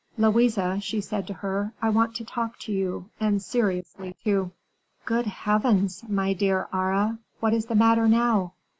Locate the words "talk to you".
2.25-3.11